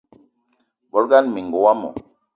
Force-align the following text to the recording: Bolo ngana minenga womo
Bolo 0.91 1.05
ngana 1.07 1.27
minenga 1.33 1.57
womo 1.63 1.89